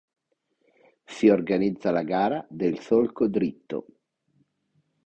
Si 1.17 1.29
organizza 1.29 1.91
la 1.91 2.01
gara 2.01 2.43
del 2.49 2.79
solco 2.79 3.27
dritto. 3.27 3.85